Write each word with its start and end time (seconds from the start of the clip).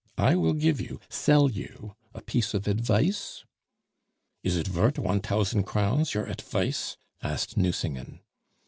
I 0.17 0.33
will 0.35 0.53
give 0.53 0.81
you 0.81 0.99
sell 1.09 1.47
you 1.47 1.93
a 2.15 2.23
piece 2.23 2.55
of 2.55 2.67
advice?" 2.67 3.43
"Is 4.41 4.57
it 4.57 4.65
vort 4.65 4.97
one 4.97 5.19
tousand 5.21 5.65
crowns 5.65 6.15
your 6.15 6.25
atvice?" 6.25 6.97
asked 7.21 7.55
Nucingen. 7.55 8.21